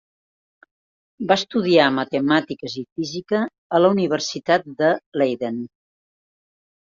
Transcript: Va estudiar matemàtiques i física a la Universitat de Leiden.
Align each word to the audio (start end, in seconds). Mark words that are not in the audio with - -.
Va 1.31 1.35
estudiar 1.41 1.89
matemàtiques 1.97 2.77
i 2.83 2.85
física 2.95 3.43
a 3.79 3.83
la 3.83 3.93
Universitat 3.97 4.67
de 4.81 4.91
Leiden. 5.23 5.63